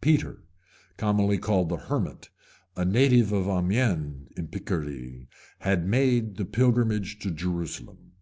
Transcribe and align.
Peter, 0.00 0.42
commonly 0.96 1.36
called 1.36 1.68
the 1.68 1.76
Hermit, 1.76 2.30
a 2.74 2.86
native 2.86 3.32
of 3.32 3.46
Amiens, 3.48 4.30
in 4.34 4.48
Picardy, 4.48 5.26
had 5.58 5.86
made 5.86 6.38
the 6.38 6.46
pilgrimage 6.46 7.18
to 7.18 7.30
Jerusalem. 7.30 8.12